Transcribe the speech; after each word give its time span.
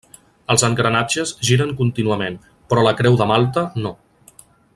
Els 0.53 0.63
engranatges 0.67 1.33
giren 1.49 1.75
contínuament, 1.83 2.39
però 2.73 2.87
la 2.89 2.95
creu 3.03 3.19
de 3.23 3.29
Malta, 3.33 3.67
no. 3.87 3.95